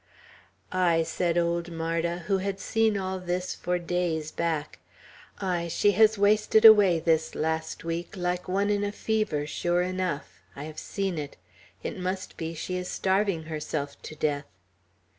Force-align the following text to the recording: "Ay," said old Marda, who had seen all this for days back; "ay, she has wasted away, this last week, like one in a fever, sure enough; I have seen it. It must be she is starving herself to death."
"Ay," 0.71 1.03
said 1.03 1.37
old 1.37 1.71
Marda, 1.71 2.21
who 2.25 2.39
had 2.39 2.59
seen 2.59 2.97
all 2.97 3.19
this 3.19 3.53
for 3.53 3.77
days 3.77 4.31
back; 4.31 4.79
"ay, 5.37 5.67
she 5.67 5.91
has 5.91 6.17
wasted 6.17 6.65
away, 6.65 6.99
this 6.99 7.35
last 7.35 7.83
week, 7.83 8.17
like 8.17 8.47
one 8.47 8.71
in 8.71 8.83
a 8.83 8.91
fever, 8.91 9.45
sure 9.45 9.83
enough; 9.83 10.41
I 10.55 10.63
have 10.63 10.79
seen 10.79 11.19
it. 11.19 11.37
It 11.83 11.99
must 11.99 12.35
be 12.35 12.55
she 12.55 12.77
is 12.77 12.87
starving 12.89 13.43
herself 13.43 14.01
to 14.01 14.15
death." 14.15 14.47